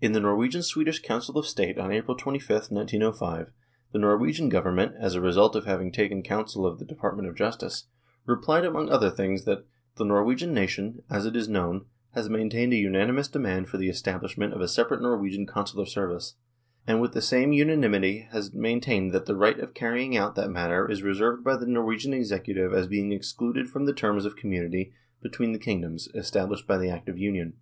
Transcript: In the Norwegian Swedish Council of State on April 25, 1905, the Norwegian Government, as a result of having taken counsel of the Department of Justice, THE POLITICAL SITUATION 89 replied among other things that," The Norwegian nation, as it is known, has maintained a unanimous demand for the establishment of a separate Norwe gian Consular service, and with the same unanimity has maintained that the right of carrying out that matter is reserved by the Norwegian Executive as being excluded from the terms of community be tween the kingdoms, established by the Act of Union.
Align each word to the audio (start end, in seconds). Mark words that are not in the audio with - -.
In 0.00 0.12
the 0.12 0.20
Norwegian 0.20 0.62
Swedish 0.62 1.02
Council 1.02 1.36
of 1.36 1.46
State 1.46 1.76
on 1.78 1.92
April 1.92 2.16
25, 2.16 2.68
1905, 2.70 3.52
the 3.92 3.98
Norwegian 3.98 4.48
Government, 4.48 4.94
as 4.98 5.14
a 5.14 5.20
result 5.20 5.54
of 5.54 5.66
having 5.66 5.92
taken 5.92 6.22
counsel 6.22 6.64
of 6.66 6.78
the 6.78 6.86
Department 6.86 7.28
of 7.28 7.34
Justice, 7.34 7.84
THE 8.26 8.34
POLITICAL 8.36 8.72
SITUATION 8.72 8.76
89 8.80 8.80
replied 8.80 8.80
among 8.80 8.88
other 8.90 9.10
things 9.14 9.44
that," 9.44 9.66
The 9.96 10.06
Norwegian 10.06 10.54
nation, 10.54 11.02
as 11.10 11.26
it 11.26 11.36
is 11.36 11.50
known, 11.50 11.84
has 12.12 12.30
maintained 12.30 12.72
a 12.72 12.76
unanimous 12.76 13.28
demand 13.28 13.68
for 13.68 13.76
the 13.76 13.90
establishment 13.90 14.54
of 14.54 14.62
a 14.62 14.68
separate 14.68 15.02
Norwe 15.02 15.28
gian 15.30 15.44
Consular 15.44 15.84
service, 15.84 16.36
and 16.86 17.02
with 17.02 17.12
the 17.12 17.20
same 17.20 17.52
unanimity 17.52 18.26
has 18.30 18.54
maintained 18.54 19.12
that 19.12 19.26
the 19.26 19.36
right 19.36 19.58
of 19.60 19.74
carrying 19.74 20.16
out 20.16 20.34
that 20.34 20.48
matter 20.48 20.90
is 20.90 21.02
reserved 21.02 21.44
by 21.44 21.58
the 21.58 21.66
Norwegian 21.66 22.14
Executive 22.14 22.72
as 22.72 22.86
being 22.86 23.12
excluded 23.12 23.68
from 23.68 23.84
the 23.84 23.92
terms 23.92 24.24
of 24.24 24.34
community 24.34 24.94
be 25.22 25.28
tween 25.28 25.52
the 25.52 25.58
kingdoms, 25.58 26.08
established 26.14 26.66
by 26.66 26.78
the 26.78 26.88
Act 26.88 27.10
of 27.10 27.18
Union. 27.18 27.58